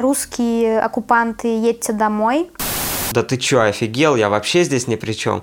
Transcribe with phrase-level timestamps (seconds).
[0.00, 2.52] Русские оккупанты, едьте домой.
[3.10, 4.14] Да ты чё, офигел?
[4.14, 5.42] Я вообще здесь ни при чем.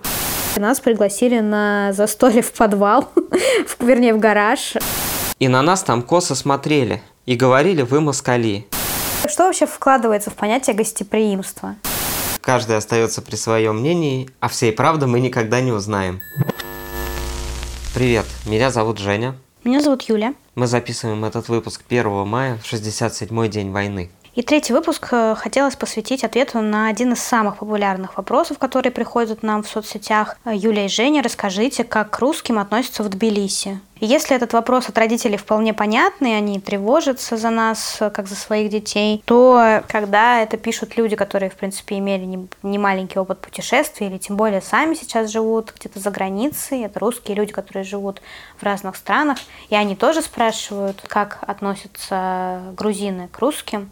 [0.56, 3.12] Нас пригласили на застолье в подвал,
[3.82, 4.76] вернее, в гараж.
[5.40, 8.66] И на нас там косо смотрели и говорили, вы москали.
[9.28, 11.76] Что вообще вкладывается в понятие гостеприимства?
[12.40, 16.22] Каждый остается при своем мнении, а всей правды мы никогда не узнаем.
[17.94, 19.36] Привет, меня зовут Женя.
[19.66, 20.34] Меня зовут Юля.
[20.54, 24.12] Мы записываем этот выпуск 1 мая, в 67-й день войны.
[24.36, 29.44] И третий выпуск э, хотелось посвятить ответу на один из самых популярных вопросов, которые приходят
[29.44, 30.36] нам в соцсетях.
[30.46, 33.80] Юлия и Женя, расскажите, как к русским относятся в Тбилиси.
[34.02, 38.70] Если этот вопрос от родителей вполне понятный, они тревожатся за нас, э, как за своих
[38.70, 44.08] детей, то когда это пишут люди, которые, в принципе, имели не, не маленький опыт путешествий,
[44.08, 48.22] или тем более сами сейчас живут где-то за границей, это русские люди, которые живут
[48.60, 49.38] в разных странах,
[49.70, 53.90] и они тоже спрашивают, как относятся грузины к русским,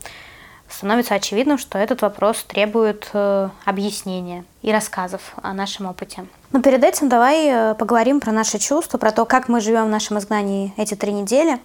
[0.76, 6.26] становится очевидным, что этот вопрос требует э, объяснения и рассказов о нашем опыте.
[6.52, 9.90] Но перед этим давай э, поговорим про наши чувства, про то, как мы живем в
[9.90, 11.60] нашем изгнании эти три недели.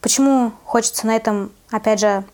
[0.00, 2.24] Почему хочется на этом, опять же,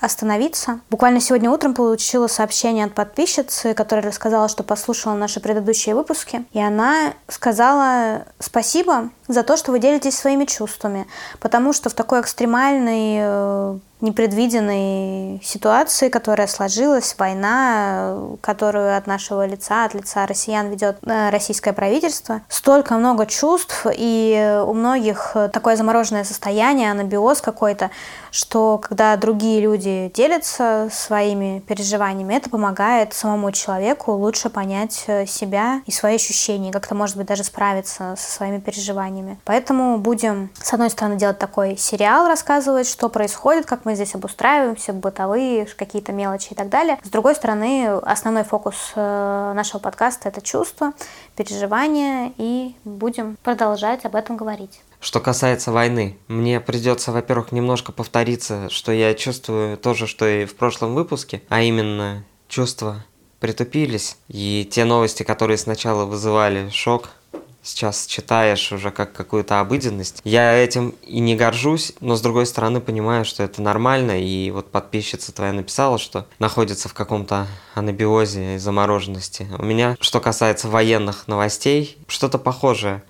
[0.00, 0.80] остановиться.
[0.90, 6.44] Буквально сегодня утром получила сообщение от подписчицы, которая рассказала, что послушала наши предыдущие выпуски.
[6.52, 11.06] И она сказала спасибо за то, что вы делитесь своими чувствами.
[11.40, 19.84] Потому что в такой экстремальной э, непредвиденной ситуации, которая сложилась, война, которую от нашего лица,
[19.84, 22.42] от лица россиян ведет э, российское правительство.
[22.48, 27.90] Столько много чувств, и у многих такое замороженное состояние, анабиоз какой-то,
[28.30, 35.80] что когда другие люди делятся своими переживаниями, это помогает самому человеку лучше понять э, себя
[35.86, 39.38] и свои ощущения, как-то, может быть, даже справиться со своими переживаниями.
[39.44, 44.92] Поэтому будем, с одной стороны, делать такой сериал, рассказывать, что происходит, как мы здесь обустраиваемся,
[44.92, 46.98] бытовые какие-то мелочи и так далее.
[47.02, 50.92] С другой стороны, основной фокус э, нашего подкаста— это чувства,
[51.36, 54.82] переживания, и будем продолжать об этом говорить.
[55.00, 60.44] Что касается войны, мне придется, во-первых, немножко повториться, что я чувствую то же, что и
[60.44, 63.06] в прошлом выпуске, а именно чувства
[63.40, 67.08] притупились, и те новости, которые сначала вызывали шок,
[67.68, 70.20] сейчас читаешь уже как какую-то обыденность.
[70.24, 74.20] Я этим и не горжусь, но с другой стороны понимаю, что это нормально.
[74.22, 79.46] И вот подписчица твоя написала, что находится в каком-то анабиозе и замороженности.
[79.58, 83.02] У меня, что касается военных новостей, что-то похожее.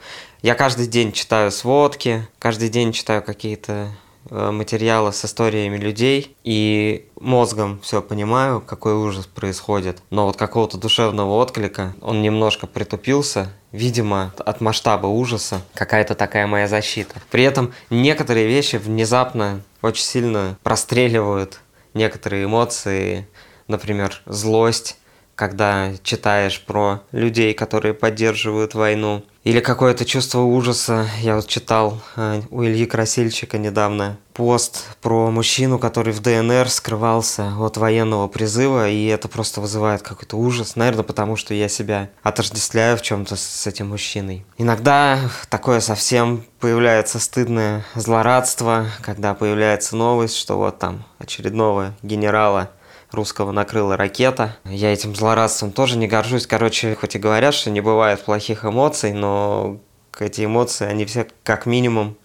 [0.42, 3.90] Я каждый день читаю сводки, каждый день читаю какие-то
[4.30, 10.02] Э, материала с историями людей и мозгом все понимаю, какой ужас происходит.
[10.10, 16.68] Но вот какого-то душевного отклика он немножко притупился, видимо, от масштаба ужаса, какая-то такая моя
[16.68, 17.14] защита.
[17.30, 21.60] При этом некоторые вещи внезапно очень сильно простреливают
[21.94, 23.26] некоторые эмоции,
[23.66, 24.96] например, злость,
[25.38, 31.06] когда читаешь про людей, которые поддерживают войну, или какое-то чувство ужаса.
[31.20, 37.54] Я вот читал э, у Ильи Красильчика недавно пост про мужчину, который в ДНР скрывался
[37.58, 40.76] от военного призыва, и это просто вызывает какой-то ужас.
[40.76, 44.44] Наверное, потому что я себя отождествляю в чем-то с этим мужчиной.
[44.58, 45.18] Иногда
[45.48, 52.70] такое совсем появляется стыдное злорадство, когда появляется новость, что вот там очередного генерала
[53.10, 54.56] русского накрыла ракета.
[54.64, 56.46] Я этим злорадством тоже не горжусь.
[56.46, 59.80] Короче, хоть и говорят, что не бывает плохих эмоций, но
[60.18, 62.16] эти эмоции, они все как минимум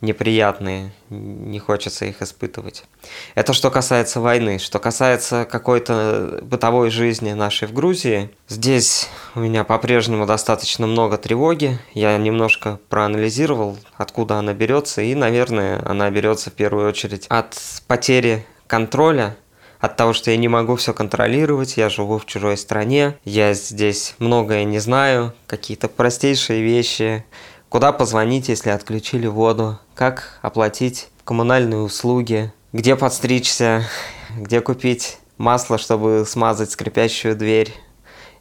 [0.00, 2.84] неприятные, не хочется их испытывать.
[3.34, 4.58] Это что касается войны.
[4.58, 11.78] Что касается какой-то бытовой жизни нашей в Грузии, здесь у меня по-прежнему достаточно много тревоги.
[11.94, 18.44] Я немножко проанализировал, откуда она берется, и, наверное, она берется в первую очередь от потери
[18.66, 19.36] контроля
[19.80, 24.14] от того, что я не могу все контролировать, я живу в чужой стране, я здесь
[24.18, 27.24] многое не знаю, какие-то простейшие вещи,
[27.68, 33.84] куда позвонить, если отключили воду, как оплатить коммунальные услуги, где подстричься,
[34.36, 37.74] где купить масло, чтобы смазать скрипящую дверь?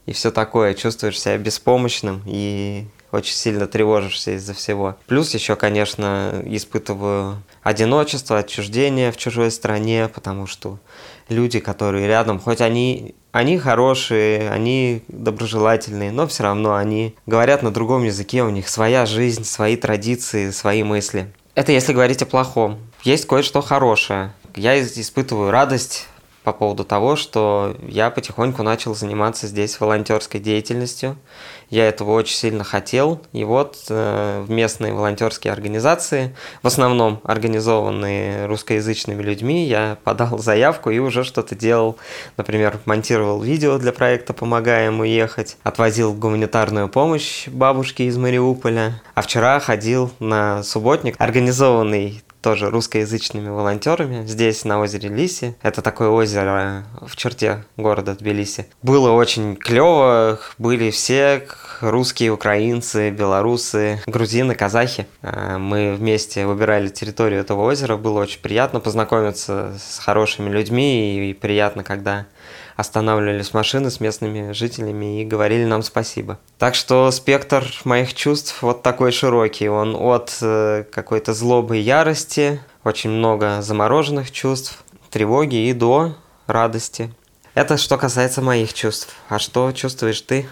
[0.05, 0.75] И все такое.
[0.75, 4.97] Чувствуешь себя беспомощным и очень сильно тревожишься из-за всего.
[5.07, 10.79] Плюс еще, конечно, испытываю одиночество, отчуждение в чужой стране, потому что
[11.29, 17.71] люди, которые рядом, хоть они, они хорошие, они доброжелательные, но все равно они говорят на
[17.71, 21.31] другом языке, у них своя жизнь, свои традиции, свои мысли.
[21.55, 22.79] Это если говорить о плохом.
[23.03, 24.33] Есть кое-что хорошее.
[24.55, 26.07] Я испытываю радость
[26.45, 31.17] по поводу того, что я потихоньку начал заниматься здесь волонтерской деятельностью.
[31.71, 33.19] Я этого очень сильно хотел.
[33.33, 40.99] И вот э, местные волонтерские организации, в основном организованные русскоязычными людьми, я подал заявку и
[40.99, 41.97] уже что-то делал.
[42.37, 49.01] Например, монтировал видео для проекта «Помогаем уехать», отвозил гуманитарную помощь бабушке из Мариуполя.
[49.15, 55.55] А вчера ходил на субботник, организованный тоже русскоязычными волонтерами здесь, на озере Лиси.
[55.63, 58.67] Это такое озеро в черте города Тбилиси.
[58.83, 61.47] Было очень клево, были все
[61.81, 65.07] русские, украинцы, белорусы, грузины, казахи.
[65.23, 71.33] А, мы вместе выбирали территорию этого озера, было очень приятно познакомиться с хорошими людьми и
[71.33, 72.27] приятно, когда
[72.75, 76.39] останавливались машины с местными жителями и говорили нам спасибо.
[76.57, 79.69] Так что спектр моих чувств вот такой широкий.
[79.69, 86.15] Он от э, какой-то злобы и ярости, очень много замороженных чувств, тревоги и до
[86.47, 87.13] радости.
[87.53, 89.15] Это что касается моих чувств.
[89.29, 90.45] А что чувствуешь ты?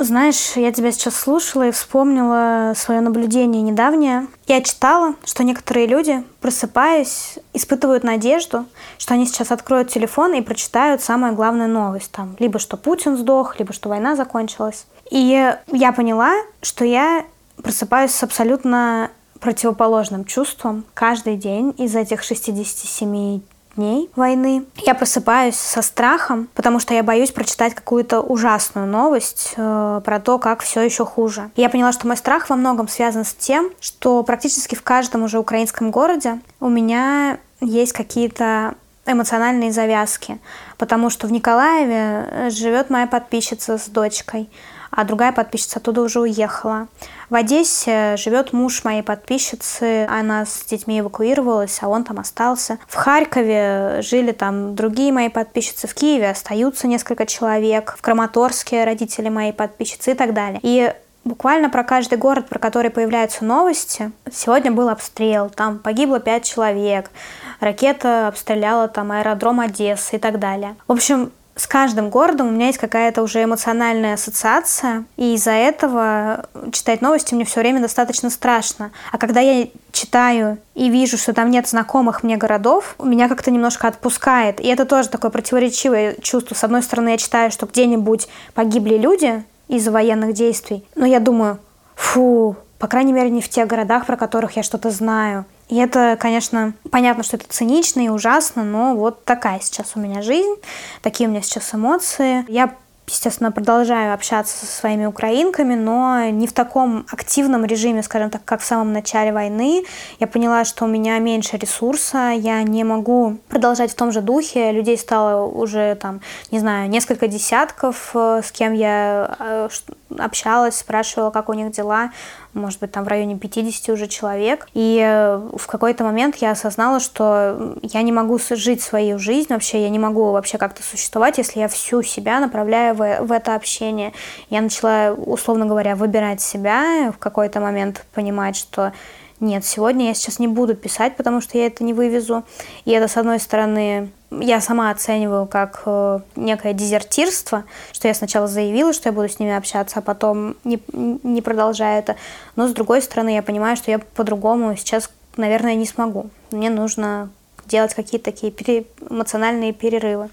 [0.00, 4.28] Знаешь, я тебя сейчас слушала и вспомнила свое наблюдение недавнее.
[4.46, 8.64] Я читала, что некоторые люди, просыпаясь, испытывают надежду,
[8.96, 12.12] что они сейчас откроют телефон и прочитают самую главную новость.
[12.12, 14.86] Там, либо что Путин сдох, либо что война закончилась.
[15.10, 17.24] И я поняла, что я
[17.60, 19.10] просыпаюсь с абсолютно
[19.40, 23.40] противоположным чувством каждый день из этих 67
[23.78, 24.64] дней войны.
[24.76, 30.38] Я просыпаюсь со страхом, потому что я боюсь прочитать какую-то ужасную новость э, про то,
[30.38, 31.50] как все еще хуже.
[31.56, 35.22] И я поняла, что мой страх во многом связан с тем, что практически в каждом
[35.22, 38.74] уже украинском городе у меня есть какие-то
[39.06, 40.38] эмоциональные завязки,
[40.76, 44.50] потому что в Николаеве э, живет моя подписчица с дочкой,
[44.98, 46.88] а другая подписчица оттуда уже уехала.
[47.30, 52.78] В Одессе живет муж моей подписчицы, она с детьми эвакуировалась, а он там остался.
[52.88, 59.28] В Харькове жили там другие мои подписчицы, в Киеве остаются несколько человек, в Краматорске родители
[59.28, 60.58] моей подписчицы и так далее.
[60.64, 60.92] И
[61.22, 64.10] буквально про каждый город, про который появляются новости.
[64.32, 67.12] Сегодня был обстрел, там погибло пять человек,
[67.60, 70.74] ракета обстреляла там аэродром Одессы и так далее.
[70.88, 76.46] В общем, с каждым городом у меня есть какая-то уже эмоциональная ассоциация, и из-за этого
[76.70, 78.92] читать новости мне все время достаточно страшно.
[79.10, 83.88] А когда я читаю и вижу, что там нет знакомых мне городов, меня как-то немножко
[83.88, 84.60] отпускает.
[84.60, 86.54] И это тоже такое противоречивое чувство.
[86.54, 91.58] С одной стороны, я читаю, что где-нибудь погибли люди из-за военных действий, но я думаю,
[91.96, 95.44] фу, по крайней мере, не в тех городах, про которых я что-то знаю.
[95.68, 100.22] И это, конечно, понятно, что это цинично и ужасно, но вот такая сейчас у меня
[100.22, 100.54] жизнь,
[101.02, 102.44] такие у меня сейчас эмоции.
[102.48, 102.74] Я
[103.10, 108.60] естественно, продолжаю общаться со своими украинками, но не в таком активном режиме, скажем так, как
[108.60, 109.84] в самом начале войны.
[110.20, 114.72] Я поняла, что у меня меньше ресурса, я не могу продолжать в том же духе.
[114.72, 116.20] Людей стало уже, там,
[116.50, 119.68] не знаю, несколько десятков, э, с кем я э,
[120.16, 122.10] общалась, спрашивала, как у них дела
[122.54, 124.66] может быть, там в районе 50 уже человек.
[124.74, 129.82] И э, в какой-то момент я осознала, что я не могу жить свою жизнь вообще,
[129.82, 134.12] я не могу вообще как-то существовать, если я всю себя направляю в, в это общение.
[134.50, 138.92] Я начала, условно говоря, выбирать себя, в какой-то момент понимать, что
[139.40, 142.42] нет, сегодня я сейчас не буду писать, потому что я это не вывезу.
[142.84, 148.46] И это, с одной стороны, я сама оцениваю как э, некое дезертирство, что я сначала
[148.46, 152.16] заявила, что я буду с ними общаться, а потом не, не продолжаю это.
[152.56, 156.30] Но с другой стороны, я понимаю, что я по-другому сейчас, наверное, не смогу.
[156.50, 157.30] Мне нужно
[157.66, 158.86] делать какие-то такие пере...
[159.08, 160.30] эмоциональные перерывы.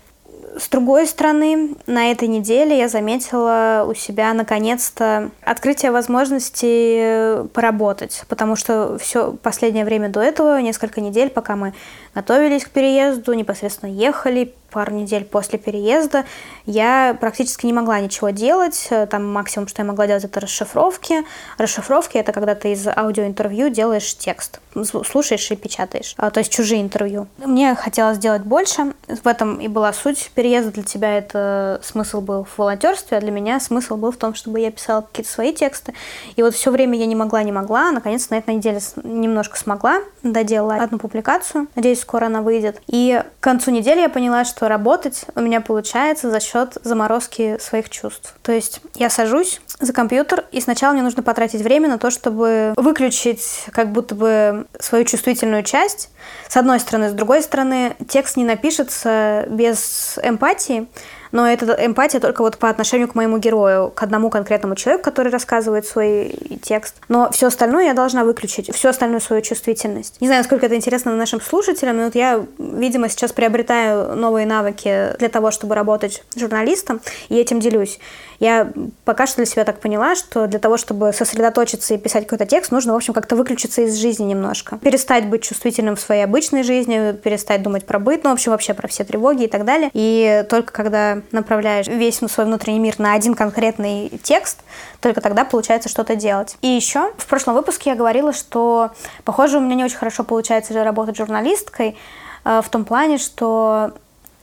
[0.58, 8.56] С другой стороны, на этой неделе я заметила у себя наконец-то открытие возможности поработать, потому
[8.56, 11.74] что все последнее время до этого, несколько недель, пока мы
[12.14, 16.26] готовились к переезду, непосредственно ехали, пару недель после переезда
[16.66, 18.90] я практически не могла ничего делать.
[19.10, 21.24] Там максимум, что я могла делать, это расшифровки.
[21.58, 24.60] Расшифровки— это когда ты из аудиоинтервью делаешь текст,
[25.06, 27.28] слушаешь и печатаешь, а, то есть чужие интервью.
[27.38, 28.94] Мне хотелось сделать больше.
[29.08, 30.72] В этом и была суть переезда.
[30.72, 34.60] Для тебя это смысл был в волонтерстве, а для меня смысл был в том, чтобы
[34.60, 35.94] я писала какие-то свои тексты.
[36.36, 37.92] И вот все время я не могла, не могла.
[37.92, 41.68] Наконец, на этой неделе немножко смогла, доделала одну публикацию.
[41.76, 42.82] Надеюсь, скоро она выйдет.
[42.88, 47.58] И к концу недели я поняла, что что работать у меня получается за счет заморозки
[47.60, 48.34] своих чувств.
[48.42, 52.74] То есть я сажусь за компьютер, и сначала мне нужно потратить время на то, чтобы
[52.76, 56.10] выключить как будто бы свою чувствительную часть.
[56.50, 60.88] С одной стороны, с другой стороны, текст не напишется без эмпатии,
[61.32, 65.32] но это эмпатия только вот по отношению к моему герою, к одному конкретному человеку, который
[65.32, 66.96] рассказывает свой текст.
[67.08, 70.20] Но все остальное я должна выключить, всю остальную свою чувствительность.
[70.22, 75.16] Не знаю, насколько это интересно нашим слушателям, но вот я, видимо, сейчас приобретаю новые навыки
[75.20, 78.00] для того, чтобы работать журналистом, и этим делюсь.
[78.40, 78.70] Я
[79.06, 82.72] пока что для себя так поняла, что для того, чтобы сосредоточиться и писать какой-то текст,
[82.72, 84.78] нужно, в общем, как-то выключиться из жизни немножко.
[84.80, 88.74] Перестать быть чувствительным в своей обычной жизни, перестать думать про быт, ну, в общем, вообще
[88.74, 89.90] про все тревоги и так далее.
[89.94, 94.60] И только когда направляешь весь свой внутренний мир на один конкретный текст,
[95.02, 96.58] только тогда получается что-то делать.
[96.62, 98.92] И еще в прошлом выпуске я говорила, что,
[99.24, 101.98] похоже, у меня не очень хорошо получается работать журналисткой,
[102.44, 103.94] э, в том плане, что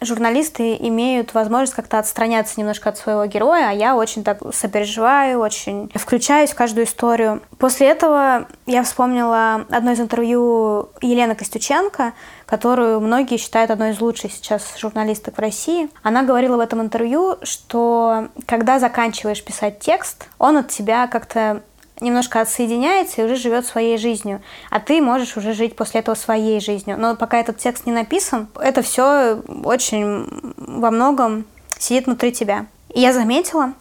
[0.04, 5.90] журналисты имеют возможность как-то отстраняться немножко от своего героя, а я очень так сопереживаю, очень
[5.94, 7.42] включаюсь в каждую историю.
[7.58, 12.12] После этого я вспомнила одно из интервью Елены Костюченко,
[12.46, 15.88] которую многие считают одной из лучших сейчас журналисток в России.
[16.02, 21.62] Она говорила в этом интервью, что когда заканчиваешь писать текст, он от тебя как-то
[22.02, 24.42] немножко отсоединяется и уже живет своей жизнью.
[24.70, 26.96] А ты можешь уже жить после этого своей жизнью.
[26.98, 31.46] Но пока этот текст не написан, это все очень во многом
[31.78, 32.66] сидит внутри тебя.
[32.92, 33.72] И я заметила,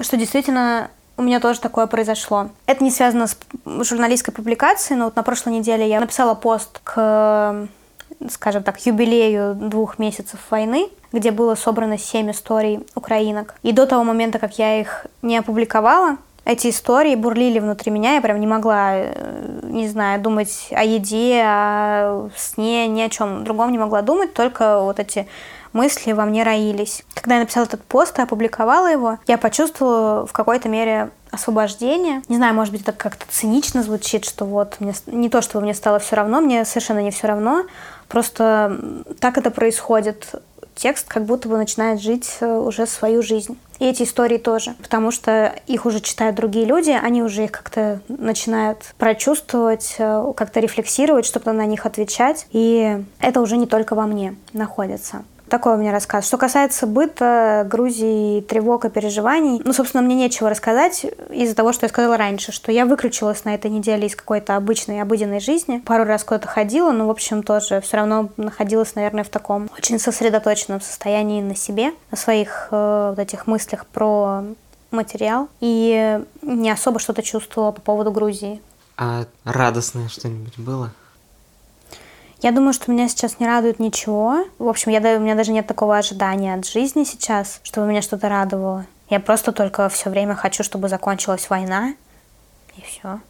[0.00, 2.50] что действительно у меня тоже такое произошло.
[2.66, 7.68] Это не связано с журналистской публикацией, но вот на прошлой неделе я написала пост к,
[8.30, 13.56] скажем так, юбилею двух месяцев войны, где было собрано семь историй украинок.
[13.62, 16.18] И до того момента, как я их не опубликовала,
[16.48, 21.42] эти истории бурлили внутри меня, я прям не могла, э, не знаю, думать о еде,
[21.44, 25.28] о сне, ни о чем другом не могла думать, только вот эти
[25.74, 27.04] мысли во мне роились.
[27.12, 32.22] Когда я написала этот пост и опубликовала его, я почувствовала в какой-то мере освобождение.
[32.28, 35.74] Не знаю, может быть, это как-то цинично звучит, что вот мне не то, что мне
[35.74, 37.64] стало все равно, мне совершенно не все равно.
[38.08, 38.80] Просто
[39.20, 40.34] так это происходит
[40.78, 43.58] текст как будто бы начинает жить э, уже свою жизнь.
[43.78, 48.00] И эти истории тоже, потому что их уже читают другие люди, они уже их как-то
[48.08, 52.46] начинают прочувствовать, э, как-то рефлексировать, что-то на них отвечать.
[52.52, 55.24] И это уже не только во мне находится.
[55.48, 56.26] Такой у меня рассказ.
[56.26, 61.86] Что касается быта, Грузии, тревог и переживаний, ну, собственно, мне нечего рассказать из-за того, что
[61.86, 65.78] я сказала раньше, что я выключилась на этой неделе из какой-то обычной, обыденной жизни.
[65.78, 69.98] Пару раз куда-то ходила, но, в общем, тоже все равно находилась, наверное, в таком очень
[69.98, 74.44] сосредоточенном состоянии на себе, на своих э, вот этих мыслях про
[74.90, 78.60] материал и не особо что-то чувствовала по поводу Грузии.
[78.96, 80.92] А радостное что-нибудь было?
[82.40, 84.44] Я думаю, что меня сейчас не радует ничего.
[84.58, 88.28] В общем, я, у меня даже нет такого ожидания от жизни сейчас, чтобы меня что-то
[88.28, 88.86] радовало.
[89.10, 91.94] Я просто только все время хочу, чтобы закончилась война,
[92.76, 93.20] и все.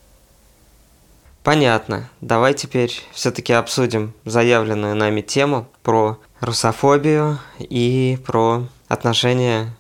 [1.43, 2.11] Понятно.
[2.21, 9.75] Давай теперь все-таки обсудим заявленную нами тему про русофобию и про отношение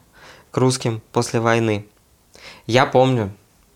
[0.50, 1.85] к русским после войны.
[2.66, 3.32] Я помню,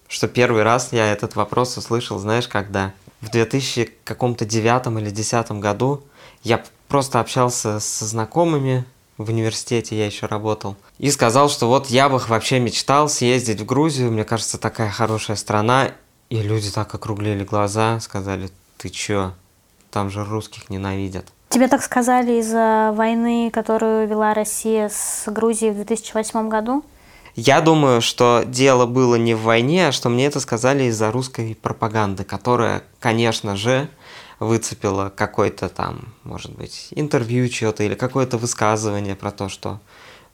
[0.08, 2.92] что первый раз я этот вопрос услышал, знаешь, когда?
[3.22, 6.02] В 2000 каком-то девятом или десятом году
[6.42, 8.84] я просто общался со знакомыми
[9.16, 13.64] в университете, я еще работал, и сказал, что вот я бы вообще мечтал съездить в
[13.64, 15.92] Грузию, мне кажется, такая хорошая страна,
[16.28, 19.32] и люди так округлили глаза, сказали, ты чё,
[19.90, 21.26] там же русских ненавидят.
[21.50, 26.82] Тебе так сказали из-за войны, которую вела Россия с Грузией в 2008 году?
[27.34, 31.54] Я думаю, что дело было не в войне, а что мне это сказали из-за русской
[31.54, 33.88] пропаганды, которая, конечно же,
[34.38, 39.80] выцепила какой-то там, может быть, интервью чье-то или какое-то высказывание про то, что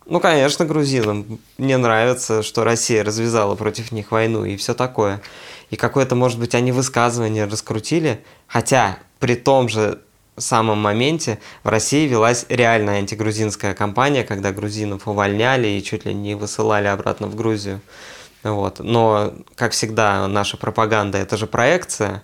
[0.07, 5.21] ну, конечно, грузинам не нравится, что Россия развязала против них войну и все такое.
[5.69, 10.01] И какое-то, может быть, они высказывание раскрутили, хотя при том же
[10.41, 16.35] самом моменте в России велась реальная антигрузинская кампания, когда грузинов увольняли и чуть ли не
[16.35, 17.81] высылали обратно в Грузию.
[18.43, 18.79] Вот.
[18.79, 22.23] Но, как всегда, наша пропаганда– это же проекция.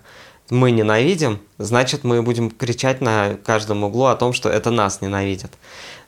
[0.49, 5.51] Мы ненавидим, значит, мы будем кричать на каждом углу о том, что это нас ненавидят.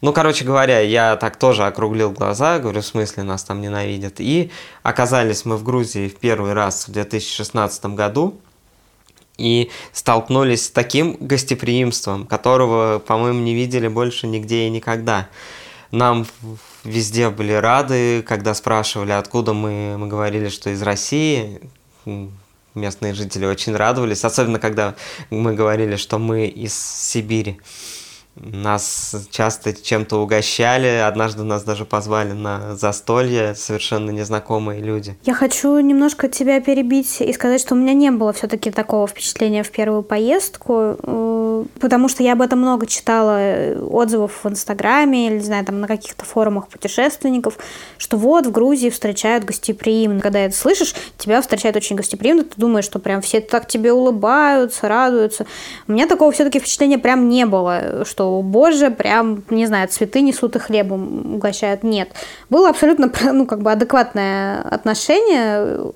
[0.02, 4.20] Ну, короче говоря, я так тоже округлил глаза, говорю, в смысле нас там ненавидят.
[4.20, 4.52] И
[4.84, 8.40] оказались мы в Грузии в первый раз в 2016 году
[9.38, 15.30] и столкнулись с таким гостеприимством, которого, по-моему, не видели больше нигде и никогда.
[15.92, 16.26] Нам
[16.84, 21.62] везде были рады, когда спрашивали, откуда мы, мы говорили, что из России.
[22.74, 24.96] Местные жители очень радовались, особенно когда
[25.30, 27.60] мы говорили, что мы из Сибири.
[28.40, 35.18] Нас часто чем-то угощали, однажды нас даже позвали на застолье совершенно незнакомые люди.
[35.24, 39.64] Я хочу немножко тебя перебить и сказать, что у меня не было все-таки такого впечатления
[39.64, 45.28] в первую поездку, э, потому что я об этом много читала э, отзывов в Инстаграме
[45.28, 47.58] или, не знаю, там на каких-то форумах путешественников,
[47.98, 50.22] что вот в Грузии встречают гостеприимно.
[50.22, 54.88] Когда это слышишь, тебя встречают очень гостеприимно, ты думаешь, что прям все так тебе улыбаются,
[54.88, 55.46] радуются.
[55.88, 60.56] У меня такого все-таки впечатления прям не было, что боже, прям, не знаю, цветы несут
[60.56, 61.84] и хлебом угощают.
[61.84, 62.10] Нет.
[62.50, 65.92] Было абсолютно, ну, как бы адекватное отношение,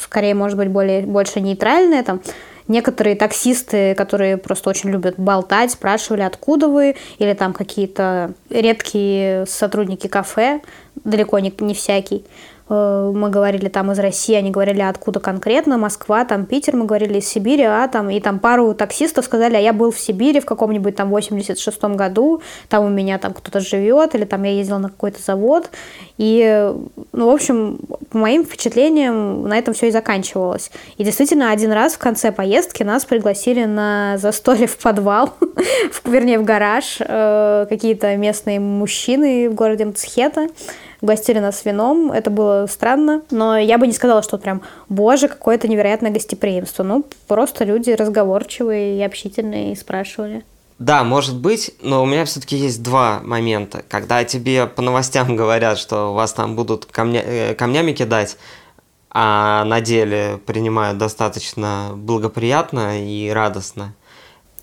[0.00, 2.20] скорее, может быть, более, больше нейтральное, там,
[2.66, 10.06] Некоторые таксисты, которые просто очень любят болтать, спрашивали, откуда вы, или там какие-то редкие сотрудники
[10.06, 10.62] кафе,
[11.04, 12.24] далеко не, не всякий.
[12.68, 17.18] Э, мы говорили там из России, они говорили, откуда конкретно, Москва, там Питер, мы говорили
[17.18, 20.46] из Сибири, а там, и там пару таксистов сказали, а я был в Сибири в
[20.46, 24.88] каком-нибудь там 86-м году, там у меня там кто-то живет, или там я ездил на
[24.88, 25.70] какой-то завод,
[26.16, 26.72] и,
[27.12, 27.78] ну, в общем,
[28.10, 30.70] по моим впечатлениям, на этом все и заканчивалось.
[30.96, 35.34] И действительно, один раз в конце поездки нас пригласили на застолье в подвал,
[36.04, 40.48] вернее, в гараж, э, какие-то местные мужчины в городе Мцхета,
[41.04, 45.68] угостили нас вином, это было странно, но я бы не сказала, что прям, боже, какое-то
[45.68, 46.82] невероятное гостеприимство.
[46.82, 50.42] Ну, просто люди разговорчивые и общительные и спрашивали.
[50.78, 53.84] Да, может быть, но у меня все-таки есть два момента.
[53.88, 57.22] Когда тебе по новостям говорят, что вас там будут камня...
[57.24, 58.38] Э, камнями кидать,
[59.10, 63.94] а на деле принимают достаточно благоприятно и радостно–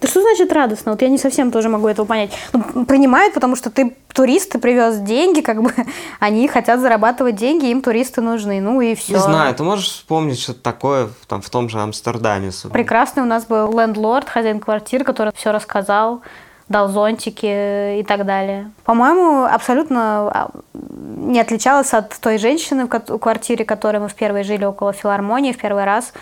[0.01, 0.93] да что значит радостно?
[0.93, 2.31] Вот я не совсем тоже могу этого понять.
[2.53, 5.71] Ну, принимают, потому что ты турист, ты привез деньги, как бы
[6.19, 9.13] они хотят зарабатывать деньги, им туристы нужны, ну и все.
[9.13, 12.51] Не знаю, ты можешь вспомнить что-то такое там, в том же Амстердаме?
[12.73, 16.21] Прекрасный у нас был лендлорд, хозяин квартиры, который все рассказал,
[16.67, 18.71] дал зонтики и так далее.
[18.83, 24.43] По-моему, абсолютно а, не отличалась от той женщины в квартире, в которой мы в первой
[24.43, 26.13] жили около филармонии в первый раз.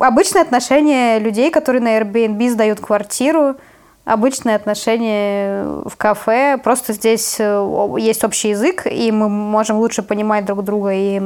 [0.00, 3.56] Обычное отношение людей, которые на Airbnb сдают квартиру,
[4.08, 6.58] обычное отношение в кафе.
[6.62, 10.90] Просто здесь э, есть общий язык, и мы можем лучше понимать друг друга.
[10.94, 11.20] И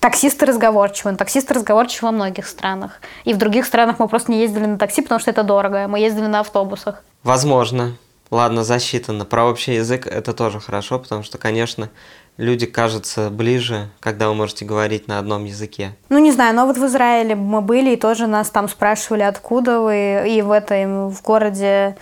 [0.00, 1.14] таксисты разговорчивы.
[1.16, 3.00] Таксисты разговорчивы во многих странах.
[3.24, 5.86] И в других странах мы просто не ездили на такси, потому что это дорого.
[5.86, 7.02] Мы ездили на автобусах.
[7.22, 7.96] Возможно.
[8.30, 9.24] Ладно, засчитано.
[9.26, 11.90] Про общий язык это тоже хорошо, потому что, конечно,
[12.36, 15.94] люди кажутся ближе, когда вы можете говорить на одном языке.
[16.08, 19.80] Ну, не знаю, но вот в Израиле мы были, и тоже нас там спрашивали, откуда
[19.80, 21.96] вы, и в этой, в городе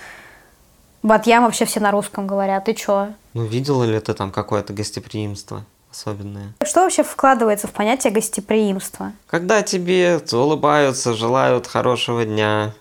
[1.03, 2.69] Батьям вообще все на русском говорят.
[2.69, 3.09] И чё?
[3.35, 5.65] Ну, видела ли ты там какое-то гостеприимство?
[5.93, 6.55] особенное.
[6.65, 9.13] Что вообще вкладывается в понятие гостеприимства?
[9.27, 12.73] Когда тебе улыбаются, желают хорошего дня,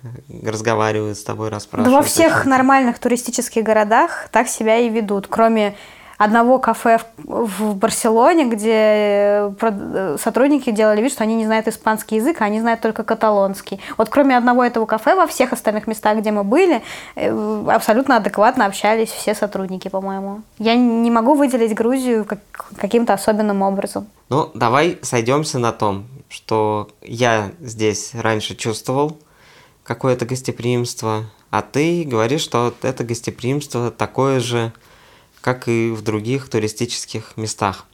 [0.44, 1.94] разговаривают с тобой, расспрашивают.
[1.94, 5.76] Да во всех нормальных туристических городах так себя и ведут, кроме
[6.24, 11.68] одного кафе в, в Барселоне, где э, э, сотрудники делали вид, что они не знают
[11.68, 13.80] испанский язык, а они знают только каталонский.
[13.98, 16.84] Вот кроме одного этого кафе, во всех остальных местах, где мы были,
[17.16, 20.44] э, абсолютно адекватно общались все сотрудники, по-моему.
[20.60, 22.40] Я не могу выделить Грузию как,
[22.78, 24.06] каким-то особенным образом.
[24.30, 29.18] Ну, давай сойдемся на том, что я здесь раньше чувствовал
[29.84, 34.72] какое-то гостеприимство, а ты говоришь, что это гостеприимство такое же
[35.42, 37.86] как и в других туристических местах.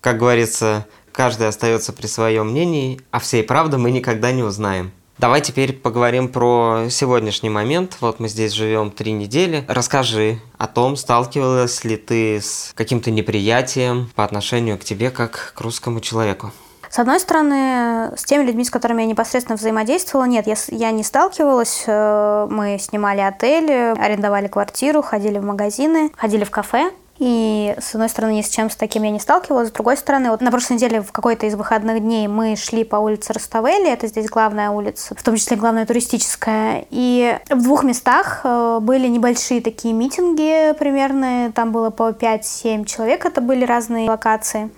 [0.00, 4.90] Как говорится, каждый остается при своем мнении, а всей правды мы никогда не узнаем.
[5.18, 7.98] Давай теперь поговорим про сегодняшний момент.
[8.00, 9.64] Вот мы здесь живем три недели.
[9.68, 15.60] Расскажи о том, сталкивалась ли ты с каким-то неприятием по отношению к тебе как к
[15.60, 16.50] русскому человеку.
[16.92, 21.02] С одной стороны, с теми людьми, с которыми я непосредственно взаимодействовала, нет, я, я не
[21.02, 21.84] сталкивалась.
[21.86, 26.90] Э, мы снимали отель, арендовали квартиру, ходили в магазины, ходили в кафе.
[27.18, 29.68] И, с одной стороны, ни с чем с таким я не сталкивалась.
[29.68, 32.96] С другой стороны, вот на прошлой неделе в какой-то из выходных дней мы шли по
[32.96, 36.84] улице Роставели, это здесь главная улица, в том числе главная туристическая.
[36.90, 43.24] И в двух местах э, были небольшие такие митинги примерно, там было по 5-7 человек,
[43.24, 44.68] это были разные локации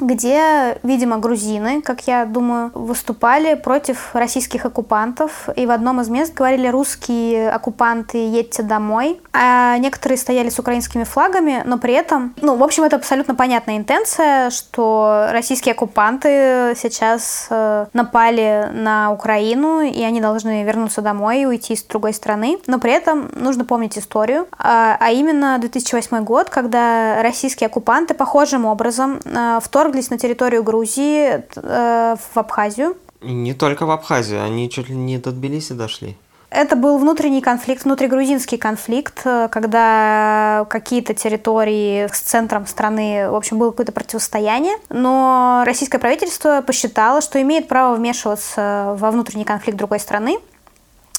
[0.00, 5.48] где, видимо, грузины, как я думаю, выступали против российских оккупантов.
[5.56, 9.20] И в одном из мест говорили русские оккупанты «едьте домой».
[9.32, 13.76] А некоторые стояли с украинскими флагами, но при этом, ну, в общем, это абсолютно понятная
[13.76, 21.46] интенция, что российские оккупанты сейчас э, напали на Украину, и они должны вернуться домой и
[21.46, 22.58] уйти с другой страны.
[22.66, 28.64] Но при этом нужно помнить историю, а, а именно 2008 год, когда российские оккупанты похожим
[28.64, 32.96] образом э, вторглись вторглись на территорию Грузии, э, в Абхазию.
[33.22, 36.14] Не только в Абхазию, они чуть ли не до Тбилиси дошли.
[36.50, 43.58] Это был внутренний конфликт, внутригрузинский конфликт, э, когда какие-то территории с центром страны, в общем,
[43.58, 44.74] было какое-то противостояние.
[44.90, 50.38] Но российское правительство посчитало, что имеет право вмешиваться во внутренний конфликт другой страны,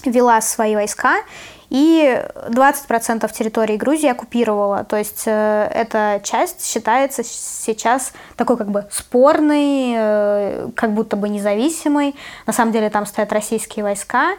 [0.06, 1.18] вела свои войска
[1.70, 4.84] и 20% территории Грузии оккупировала.
[4.84, 11.30] То есть э, эта часть считается сейчас такой как бы спорной, э, как будто бы
[11.30, 12.16] независимой.
[12.48, 14.32] На самом деле там стоят российские войска.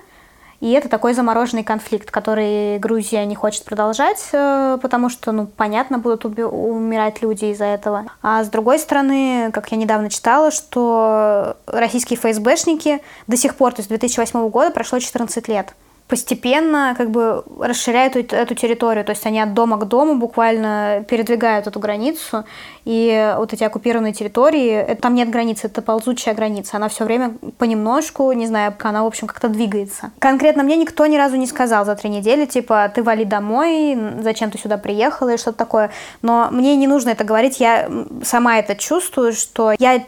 [0.60, 5.98] И это такой замороженный конфликт, который Грузия не хочет продолжать, э, потому что, ну, понятно,
[5.98, 8.04] будут умирать люди из-за этого.
[8.22, 13.80] А с другой стороны, как я недавно читала, что российские ФСБшники до сих пор, то
[13.80, 15.74] есть 2008 года прошло 14 лет,
[16.10, 19.04] постепенно как бы расширяют эту территорию.
[19.04, 22.44] То есть они от дома к дому буквально передвигают эту границу.
[22.84, 26.78] И вот эти оккупированные территории, это, там нет границы, это ползучая граница.
[26.78, 30.10] Она все время понемножку, не знаю, она, в общем, как-то двигается.
[30.18, 34.50] Конкретно мне никто ни разу не сказал за три недели, типа, ты вали домой, зачем
[34.50, 35.90] ты сюда приехала и что-то такое.
[36.22, 37.88] Но мне не нужно это говорить, я
[38.24, 40.04] сама это чувствую, что я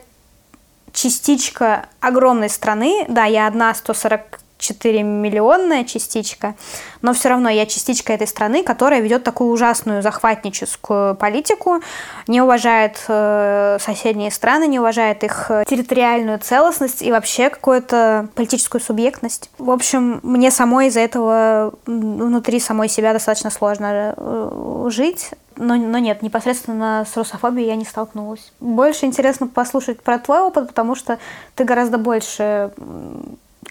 [0.92, 6.54] частичка огромной страны, да, я одна 140 4-миллионная частичка,
[7.02, 11.80] но все равно я частичка этой страны, которая ведет такую ужасную захватническую политику,
[12.28, 18.80] не уважает э, соседние страны, не уважает их э, территориальную целостность и вообще какую-то политическую
[18.80, 19.50] субъектность.
[19.58, 25.30] В общем, мне самой из-за этого внутри самой себя достаточно сложно э, жить.
[25.56, 28.52] Но, но нет, непосредственно с русофобией я не столкнулась.
[28.60, 31.18] Больше интересно послушать про твой опыт, потому что
[31.54, 32.72] ты гораздо больше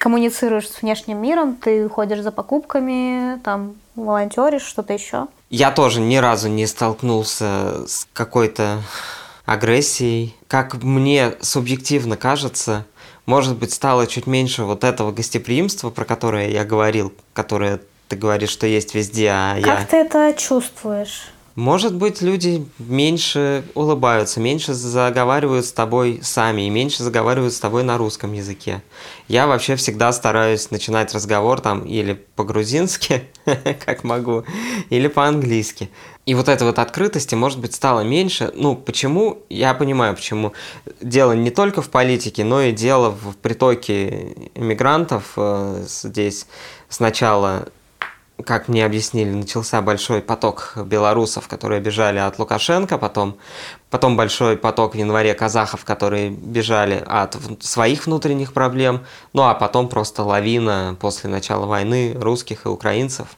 [0.02, 5.28] коммуницируешь с внешним миром, ты ходишь за покупками, там волонтеришь, что-то еще.
[5.52, 8.82] Я тоже ни разу не столкнулся с какой-то
[9.46, 10.36] агрессией.
[10.48, 12.86] Как мне субъективно кажется,
[13.28, 18.50] может быть, стало чуть меньше вот этого гостеприимства, про которое я говорил, которое ты говоришь,
[18.50, 19.76] что есть везде, а как я...
[19.76, 21.28] Как ты это чувствуешь?
[21.56, 27.84] Может быть, люди меньше улыбаются, меньше заговаривают с тобой сами и меньше заговаривают с тобой
[27.84, 28.82] на русском языке.
[29.28, 33.24] Я вообще всегда стараюсь начинать разговор там или по-грузински,
[33.86, 34.46] как могу,
[34.90, 35.90] или по-английски.
[36.26, 38.52] И вот этой вот открытости, может быть, стало меньше.
[38.56, 39.40] Ну, почему?
[39.50, 40.54] Я понимаю, почему.
[41.02, 46.46] Дело не только в политике, но и дело в притоке иммигрантов э, здесь.
[46.88, 47.68] Сначала
[48.46, 53.38] как мне объяснили, начался большой поток белорусов, которые бежали от Лукашенко, потом,
[53.90, 59.90] потом большой поток в январе казахов, которые бежали от своих внутренних проблем, ну а потом
[59.90, 63.28] просто лавина после начала войны русских и украинцев–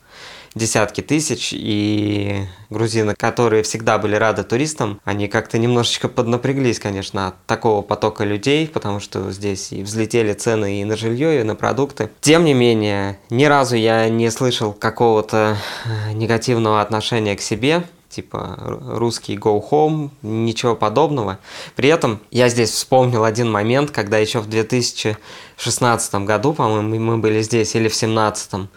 [0.56, 7.46] десятки тысяч, и грузины, которые всегда были рады туристам, они как-то немножечко поднапряглись, конечно, от
[7.46, 12.10] такого потока людей, потому что здесь и взлетели цены и на жилье, и на продукты.
[12.22, 18.58] Тем не менее, ни разу я не слышал какого-то э, негативного отношения к себе, типа
[18.96, 21.40] русский go home, ничего подобного.
[21.76, 27.42] При этом я здесь вспомнил один момент, когда еще в 2016 году, по-моему, мы были
[27.42, 28.70] здесь, или в 2017,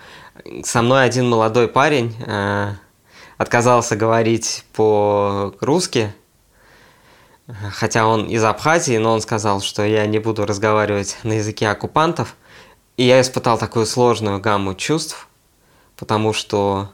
[0.64, 2.72] со мной один молодой парень э,
[3.38, 6.14] отказался говорить по-русски,
[7.72, 12.36] хотя он из Абхазии, но он сказал, что я не буду разговаривать на языке оккупантов.
[12.96, 15.28] И я испытал такую сложную гамму чувств,
[15.96, 16.90] потому что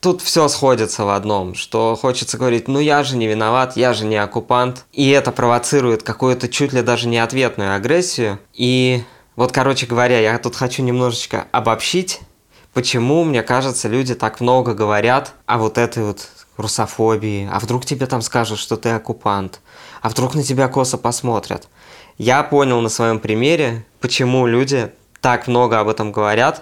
[0.00, 4.04] тут все сходится в одном, что хочется говорить, ну я же не виноват, я же
[4.04, 4.84] не оккупант.
[4.92, 8.38] И это провоцирует какую-то чуть ли даже не ответную агрессию.
[8.52, 9.04] И
[9.40, 12.20] вот, короче говоря, я тут хочу немножечко обобщить,
[12.74, 18.04] почему, мне кажется, люди так много говорят о вот этой вот русофобии, а вдруг тебе
[18.04, 19.62] там скажут, что ты оккупант,
[20.02, 21.68] а вдруг на тебя косо посмотрят.
[22.18, 26.60] Я понял на своем примере, почему люди так много об этом говорят,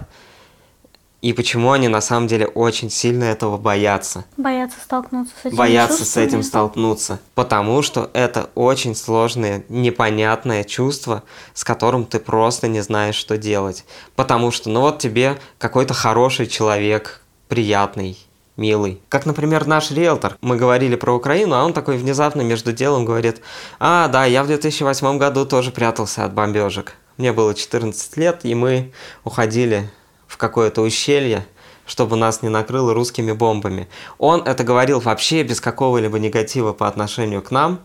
[1.21, 4.25] и почему они на самом деле очень сильно этого боятся.
[4.37, 5.57] Боятся столкнуться с этим.
[5.57, 7.19] Боятся с этим столкнуться.
[7.35, 13.83] Потому что это очень сложное, непонятное чувство, с которым ты просто не знаешь, что делать.
[14.15, 18.17] Потому что, ну вот тебе какой-то хороший человек, приятный,
[18.55, 19.01] милый.
[19.09, 20.37] Как, например, наш риэлтор.
[20.41, 23.41] Мы говорили про Украину, а он такой внезапно между делом говорит,
[23.79, 26.93] а, да, я в 2008 году тоже прятался от бомбежек.
[27.17, 28.93] Мне было 14 лет, и мы
[29.25, 29.89] уходили
[30.29, 31.45] в какое-то ущелье,
[31.85, 33.89] чтобы нас не накрыло русскими бомбами.
[34.19, 37.81] Он это говорил вообще без какого-либо негатива по отношению к нам.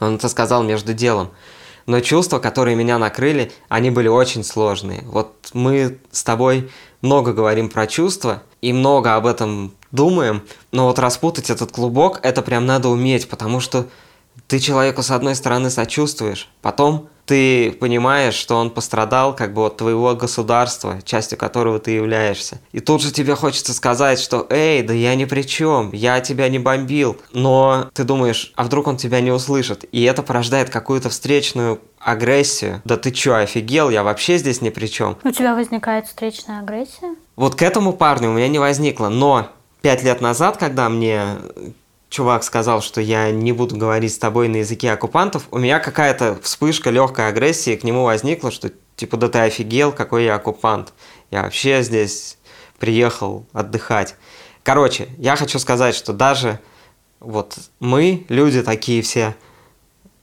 [0.00, 1.30] Он это сказал между делом.
[1.86, 5.02] Но чувства, которые меня накрыли, они были очень сложные.
[5.06, 10.98] Вот мы с тобой много говорим про чувства и много об этом думаем, но вот
[10.98, 13.86] распутать этот клубок, это прям надо уметь, потому что
[14.48, 19.76] ты человеку с одной стороны сочувствуешь, потом ты понимаешь, что он пострадал как бы от
[19.76, 22.60] твоего государства, частью которого ты являешься.
[22.72, 26.48] И тут же тебе хочется сказать, что «Эй, да я ни при чем, я тебя
[26.48, 27.18] не бомбил».
[27.32, 29.84] Но ты думаешь, а вдруг он тебя не услышит?
[29.92, 32.82] И это порождает какую-то встречную агрессию.
[32.84, 35.16] Да ты чё, офигел, я вообще здесь ни при чем.
[35.22, 37.14] У тебя возникает встречная агрессия?
[37.36, 39.46] Вот к этому парню у меня не возникло, но
[39.82, 41.22] пять лет назад, когда мне
[42.10, 46.38] чувак сказал, что я не буду говорить с тобой на языке оккупантов, у меня какая-то
[46.42, 50.92] вспышка легкой агрессии к нему возникла, что типа да ты офигел, какой я оккупант.
[51.30, 52.36] Я вообще здесь
[52.78, 54.16] приехал отдыхать.
[54.62, 56.58] Короче, я хочу сказать, что даже
[57.20, 59.36] вот мы, люди такие все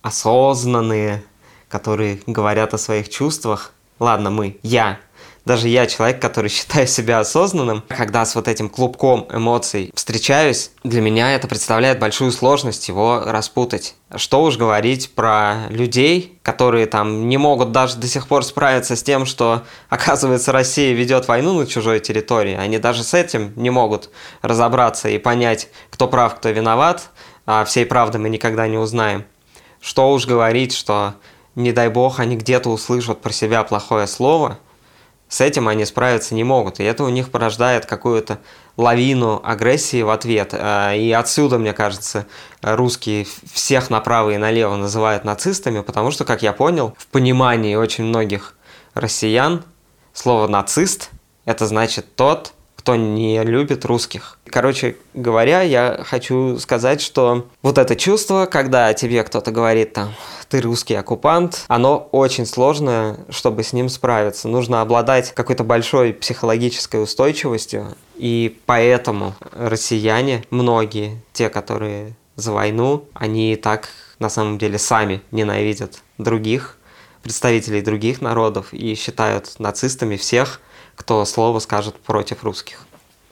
[0.01, 1.23] осознанные,
[1.69, 4.99] которые говорят о своих чувствах, ладно, мы, я,
[5.47, 11.01] даже я человек, который считаю себя осознанным, когда с вот этим клубком эмоций встречаюсь, для
[11.01, 13.95] меня это представляет большую сложность его распутать.
[14.15, 19.01] Что уж говорить про людей, которые там не могут даже до сих пор справиться с
[19.01, 22.53] тем, что, оказывается, Россия ведет войну на чужой территории.
[22.53, 27.09] Они даже с этим не могут разобраться и понять, кто прав, кто виноват,
[27.45, 29.23] а всей правды мы никогда не узнаем.
[29.79, 31.13] Что уж говорить, что,
[31.55, 34.59] не дай бог, они где-то услышат про себя плохое слово–
[35.29, 36.79] с этим они справиться не могут.
[36.79, 38.39] И это у них порождает какую-то
[38.77, 40.53] лавину агрессии в ответ.
[40.53, 42.27] А, и отсюда, мне кажется,
[42.61, 48.05] русские всех направо и налево называют нацистами, потому что, как я понял, в понимании очень
[48.05, 48.55] многих
[48.93, 49.63] россиян
[50.13, 51.09] слово «нацист»–
[51.45, 52.53] это значит тот,
[52.87, 54.39] кто не любит русских.
[54.45, 60.15] Короче говоря, я хочу сказать, что вот это чувство, когда тебе кто-то говорит там,
[60.47, 64.47] ты русский оккупант, оно очень сложное, чтобы с ним справиться.
[64.47, 73.57] Нужно обладать какой-то большой психологической устойчивостью, и поэтому россияне, многие, те, которые за войну, они
[73.57, 76.77] так на самом деле сами ненавидят других,
[77.21, 80.61] представителей других народов и считают нацистами всех,
[80.97, 82.85] кто слово скажет против русских.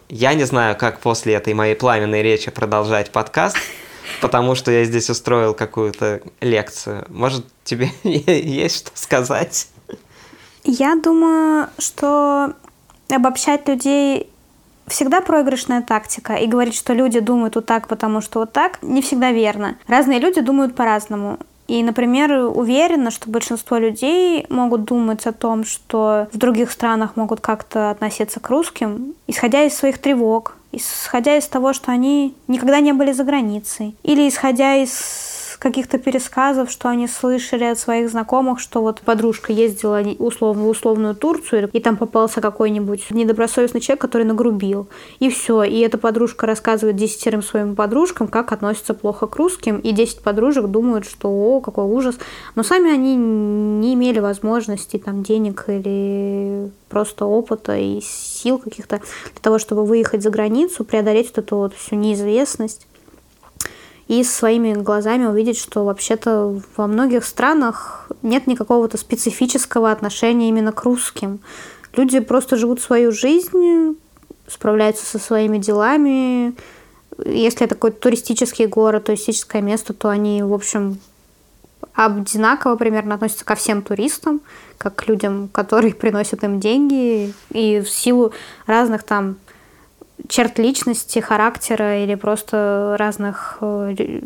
[0.08, 3.58] Я не знаю, как после этой моей пламенной речи продолжать подкаст,
[4.22, 7.06] потому что я здесь устроил какую-то лекцию.
[7.10, 9.68] Может, тебе есть что сказать?
[10.64, 12.54] Я думаю, что
[13.10, 14.30] обобщать людей
[14.88, 19.02] всегда проигрышная тактика и говорить, что люди думают вот так, потому что вот так, не
[19.02, 19.78] всегда верно.
[19.88, 21.40] Разные люди думают по-разному.
[21.68, 27.42] И, например, уверена, что большинство людей могут думать о том, что в других странах могут
[27.42, 32.94] как-то относиться к русским, исходя из своих тревог, исходя из того, что они никогда не
[32.94, 38.82] были за границей, или исходя из каких-то пересказов, что они слышали от своих знакомых, что
[38.82, 44.88] вот подружка ездила условно в условную Турцию, и там попался какой-нибудь недобросовестный человек, который нагрубил.
[45.20, 45.64] И все.
[45.64, 50.68] И эта подружка рассказывает десятерым своим подружкам, как относятся плохо к русским, и десять подружек
[50.68, 52.16] думают, что о, какой ужас.
[52.56, 59.42] Но сами они не имели возможности, там, денег или просто опыта и сил каких-то для
[59.42, 62.88] того, чтобы выехать за границу, преодолеть вот эту вот всю неизвестность
[64.08, 70.84] и своими глазами увидеть, что вообще-то во многих странах нет никакого-то специфического отношения именно к
[70.84, 71.40] русским.
[71.94, 73.98] Люди просто живут свою жизнь,
[74.48, 76.56] справляются со своими делами.
[77.26, 81.00] Если это какой-то туристический город, туристическое место, то они, в общем,
[81.94, 84.42] одинаково примерно относятся ко всем туристам,
[84.78, 87.34] как к людям, которые приносят им деньги.
[87.52, 88.34] И в силу
[88.68, 89.38] разных там
[90.28, 94.22] черт личности, характера или просто разных э,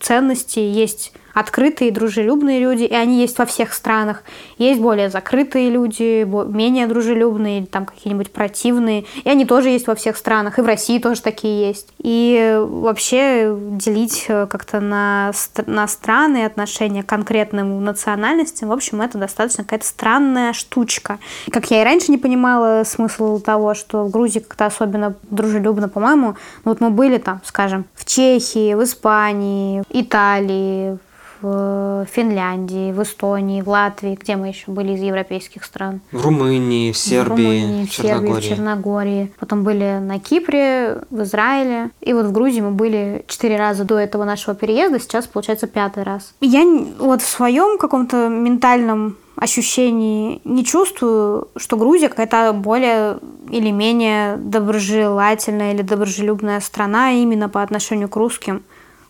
[0.00, 0.70] ценностей.
[0.70, 4.22] Есть открытые, дружелюбные люди, и они есть во всех странах.
[4.56, 10.16] Есть более закрытые люди, менее дружелюбные, там какие-нибудь противные, и они тоже есть во всех
[10.16, 11.88] странах, и в России тоже такие есть.
[11.98, 15.32] И вообще делить э, как-то на,
[15.66, 21.18] на страны отношения к конкретным национальностям, в общем, это достаточно какая-то странная штучка.
[21.52, 26.28] Как я и раньше не понимала смысл того, что в Грузии как-то особенно дружелюбно, по-моему,
[26.64, 30.98] ну вот мы были там, скажем, в Чехии, в Испании, Италии,
[31.40, 36.00] в Финляндии, в Эстонии, в Латвии, где мы еще были из европейских стран.
[36.12, 39.32] В Румынии, в Сербии, в, Румынии, в, Сербии, в Черногории.
[39.38, 41.90] Потом были на Кипре, в Израиле.
[42.00, 46.02] И вот в Грузии мы были четыре раза до этого нашего переезда, сейчас получается пятый
[46.02, 46.34] раз.
[46.40, 46.64] Я
[46.98, 53.18] вот в своем каком-то ментальном ощущении не чувствую, что Грузия какая-то более
[53.50, 58.62] или менее доброжелательная или доброжелюбная страна именно по отношению к русским.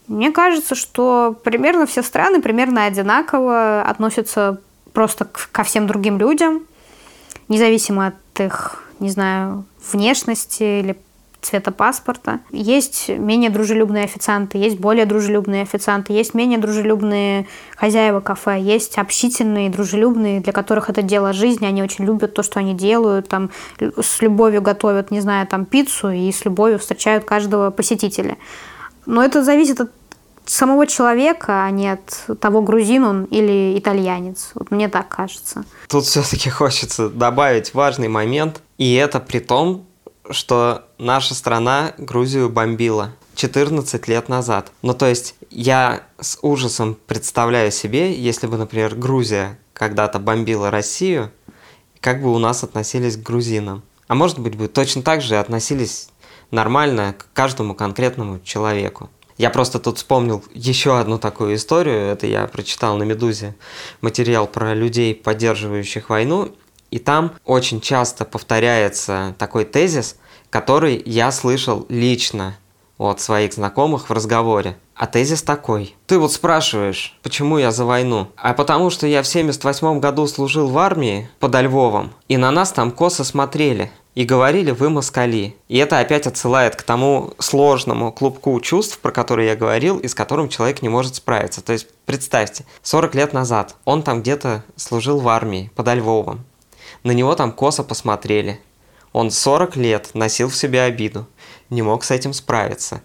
[0.09, 4.61] Мне кажется, что примерно все страны примерно одинаково относятся
[4.93, 6.63] просто ко всем другим людям,
[7.49, 10.97] независимо от их, не знаю, внешности или
[11.47, 12.41] цвета паспорта.
[12.51, 19.71] Есть менее дружелюбные официанты, есть более дружелюбные официанты, есть менее дружелюбные хозяева кафе, есть общительные,
[19.71, 24.21] дружелюбные, для которых это дело жизни, они очень любят то, что они делают, там с
[24.23, 28.37] любовью готовят, не знаю, там пиццу и с любовью встречают каждого посетителя.
[29.07, 29.91] Но это зависит от
[30.45, 34.51] самого человека, а не от того, грузин он или итальянец.
[34.55, 35.65] Вот мне так кажется.
[35.89, 39.87] Тут все-таки хочется добавить важный момент, и это при том,
[40.31, 44.73] что наша страна Грузию бомбила 14 лет назад.
[44.83, 51.31] Ну, то есть я с ужасом представляю себе, если бы, например, Грузия когда-то бомбила Россию,
[52.01, 53.83] как бы у нас относились к грузинам.
[54.09, 56.09] А может быть, бы точно так же относились
[56.51, 59.11] нормально к каждому конкретному человеку.
[59.39, 62.07] Я просто тут вспомнил еще одну такую историю.
[62.07, 63.55] Это я прочитал на «Медузе»
[64.01, 66.53] материал про людей, поддерживающих войну.
[66.91, 70.17] И там очень часто повторяется такой тезис,
[70.49, 72.57] который я слышал лично
[72.97, 74.79] от своих знакомых в разговоре.
[74.95, 75.95] А тезис такой.
[76.07, 78.29] Ты вот спрашиваешь, почему я за войну?
[78.37, 82.73] А потому что я в 78 году служил в армии под Львовом, и на нас
[82.73, 85.55] там косо смотрели и говорили «вы москали».
[85.69, 90.15] И это опять отсылает к тому сложному клубку чувств, про который я говорил, и с
[90.15, 91.63] которым человек не может справиться.
[91.63, 96.45] То есть представьте, 40 лет назад он там где-то служил в армии под Львовом.
[97.05, 98.59] На него там косо посмотрели.
[99.13, 101.27] Он 40 лет носил в себе обиду,
[101.69, 103.03] не мог с этим справиться.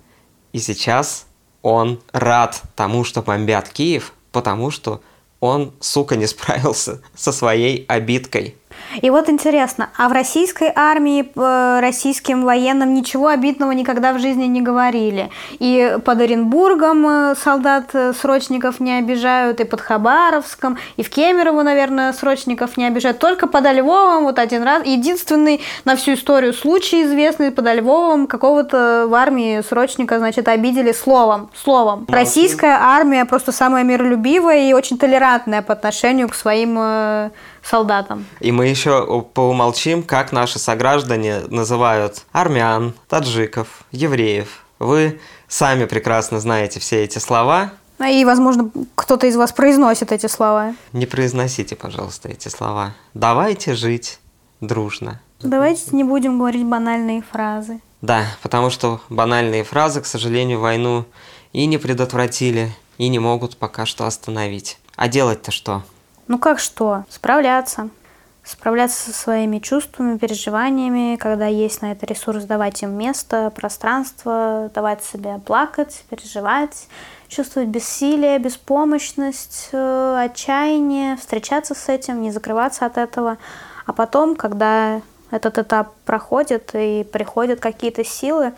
[0.53, 1.25] И сейчас
[1.61, 5.01] он рад тому, что бомбят Киев, потому что
[5.41, 8.55] он, сука, не справился со своей обидкой.
[9.01, 14.45] И вот интересно, а в российской армии э, российским военным ничего обидного никогда в жизни
[14.45, 15.29] не говорили.
[15.59, 21.63] И под Оренбургом э, солдат э, срочников не обижают, и под Хабаровском, и в Кемерово,
[21.63, 23.19] наверное, срочников не обижают.
[23.19, 29.05] Только под Львовом вот один раз, единственный на всю историю случай известный под Львовом, какого-то
[29.07, 31.49] в армии срочника, значит, обидели словом.
[31.55, 32.05] Словом.
[32.07, 32.13] Молодцы.
[32.13, 37.31] Российская армия просто самая миролюбивая и очень толерантная по отношению к своим
[37.63, 38.25] солдатам.
[38.39, 44.65] И мы еще поумолчим, как наши сограждане называют армян, таджиков, евреев.
[44.79, 47.71] Вы сами прекрасно знаете все эти слова.
[47.99, 50.73] А и, возможно, кто-то из вас произносит эти слова.
[50.91, 52.95] Не произносите, пожалуйста, эти слова.
[53.13, 54.19] Давайте жить
[54.59, 55.21] дружно.
[55.39, 57.79] Давайте не будем говорить банальные фразы.
[58.01, 61.05] Да, потому что банальные фразы, к сожалению, войну
[61.53, 64.79] и не предотвратили, и не могут пока что остановить.
[64.95, 65.83] А делать-то что?
[66.31, 67.03] Ну как что?
[67.09, 67.89] Справляться.
[68.45, 75.03] Справляться со своими чувствами, переживаниями, когда есть на это ресурс, давать им место, пространство, давать
[75.03, 76.87] себе плакать, переживать,
[77.27, 83.37] чувствовать бессилие, беспомощность, э, отчаяние, встречаться с этим, не закрываться от этого.
[83.85, 88.53] А потом, когда этот этап проходит и приходят какие-то силы,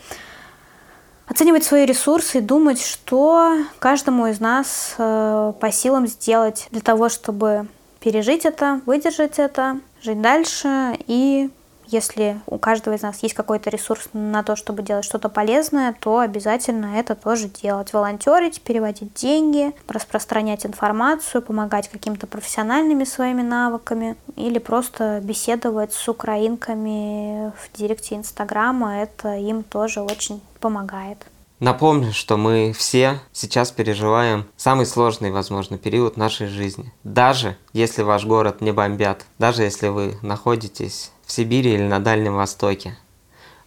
[1.26, 7.08] оценивать свои ресурсы и думать, что каждому из нас э, по силам сделать для того,
[7.08, 7.66] чтобы
[8.00, 11.50] пережить это, выдержать это, жить дальше и
[11.86, 16.18] если у каждого из нас есть какой-то ресурс на то, чтобы делать что-то полезное, то
[16.18, 17.92] обязательно это тоже делать.
[17.92, 27.52] Волонтерить, переводить деньги, распространять информацию, помогать каким-то профессиональными своими навыками или просто беседовать с украинками
[27.56, 29.02] в директе Инстаграма.
[29.02, 31.26] Это им тоже очень помогает.
[31.60, 36.92] Напомню, что мы все сейчас переживаем самый сложный, возможно, период нашей жизни.
[37.04, 42.34] Даже если ваш город не бомбят, даже если вы находитесь в Сибири или на Дальнем
[42.34, 42.96] Востоке,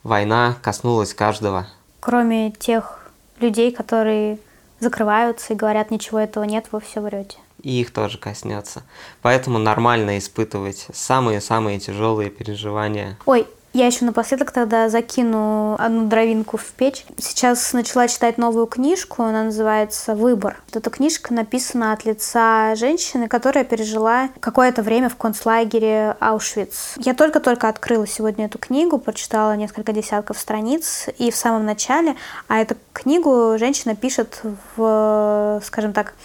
[0.04, 1.68] война коснулась каждого.
[2.00, 4.40] Кроме тех людей, которые
[4.80, 7.38] закрываются и говорят, ничего этого нет, вы все врете.
[7.64, 8.84] И их тоже коснется.
[9.22, 13.18] Поэтому нормально испытывать самые-самые тяжелые переживания.
[13.26, 17.06] Ой, я еще напоследок тогда закину одну дровинку в печь.
[17.18, 20.58] Сейчас начала читать новую книжку, она называется «Выбор».
[20.74, 26.96] Эта книжка написана от лица женщины, которая пережила какое-то время в концлагере Аушвиц.
[26.98, 32.16] Я только-только открыла сегодня эту книгу, прочитала несколько десятков страниц, и в самом начале,
[32.48, 34.42] а эту книгу женщина пишет
[34.76, 36.16] в, скажем так,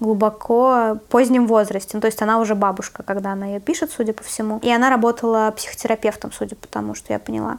[0.00, 1.90] глубоко позднем возрасте.
[1.94, 4.58] Ну, то есть она уже бабушка, когда она ее пишет, судя по всему.
[4.62, 7.58] И она работала психотерапевтом, судя по тому, что я поняла.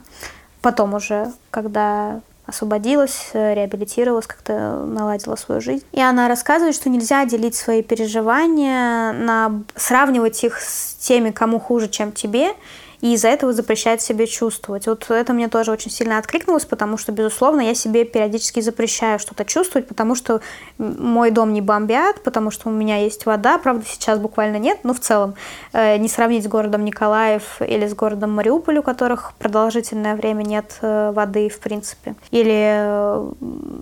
[0.60, 5.84] Потом уже, когда освободилась, реабилитировалась, как-то наладила свою жизнь.
[5.92, 9.62] И она рассказывает, что нельзя делить свои переживания, на...
[9.76, 12.54] сравнивать их с теми, кому хуже, чем тебе,
[13.00, 14.86] и из-за этого запрещает себе чувствовать.
[14.86, 19.44] Вот это мне тоже очень сильно откликнулось, потому что, безусловно, я себе периодически запрещаю что-то
[19.44, 20.40] чувствовать, потому что
[20.82, 24.92] мой дом не бомбят, потому что у меня есть вода, правда, сейчас буквально нет, но
[24.92, 25.34] в целом
[25.72, 30.78] э, не сравнить с городом Николаев или с городом Мариуполь, у которых продолжительное время нет
[30.82, 33.32] э, воды, в принципе, или э,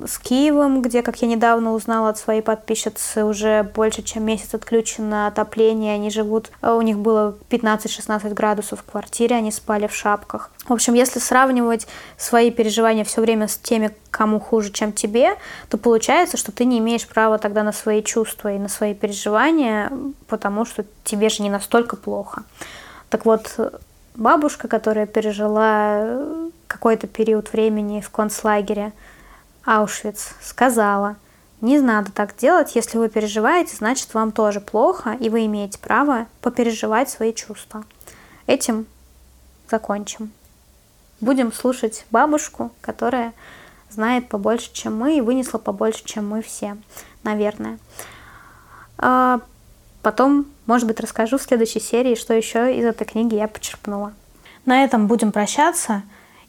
[0.07, 5.27] с Киевом, где, как я недавно узнала от своей подписчицы, уже больше чем месяц отключено
[5.27, 10.51] отопление, они живут, э, у них было 15-16 градусов в квартире, они спали в шапках.
[10.71, 15.33] В общем, если сравнивать свои переживания все время с теми, кому хуже, чем тебе,
[15.68, 19.90] то получается, что ты не имеешь права тогда на свои чувства и на свои переживания,
[20.29, 22.44] потому что тебе же не настолько плохо.
[23.08, 23.81] Так вот,
[24.14, 26.25] бабушка, которая пережила
[26.68, 28.92] какой-то период времени в концлагере
[29.64, 31.16] Аушвиц, сказала–
[31.60, 32.75] не надо так делать.
[32.75, 37.85] Если вы переживаете, значит вам тоже плохо, и вы имеете право попереживать свои чувства.
[38.46, 38.87] Этим
[39.68, 40.33] закончим.
[41.21, 43.33] Будем слушать бабушку, которая
[43.90, 46.77] знает побольше, чем мы, и вынесла побольше, чем мы все,
[47.25, 47.79] наверное.
[48.98, 49.40] А
[50.02, 54.12] потом, может быть, расскажу в следующей серии, что еще из этой книги я почерпнула.
[54.64, 56.02] На этом будем прощаться.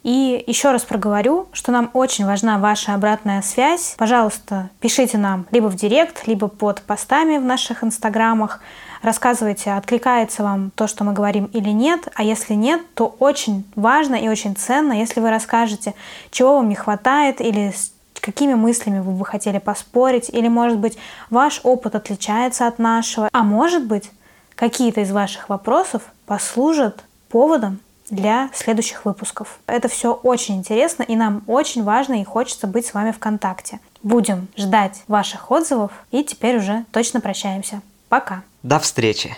[0.04, 3.95] И еще раз проговорю, что нам очень важна ваша обратная связь.
[3.97, 8.62] Пожалуйста, пишите нам либо в директ, либо под постами в наших инстаграмах.
[9.04, 12.08] Рассказывайте, откликается вам то, что мы говорим или нет.
[12.16, 15.93] А если нет, то очень важно и очень ценно, если вы расскажете,
[16.32, 20.97] чего вам не хватает или с какими мыслями вы бы хотели поспорить, или, может быть,
[21.30, 24.12] ваш опыт отличается от нашего, а может быть,
[24.56, 27.80] какие-то из ваших вопросов послужат поводом
[28.12, 29.59] для следующих выпусков.
[29.66, 33.80] Это все очень интересно, и нам очень важно и хочется быть с вами в контакте.
[34.03, 37.82] Будем ждать ваших отзывов, и теперь уже точно прощаемся.
[38.09, 38.43] Пока.
[38.62, 39.36] До встречи.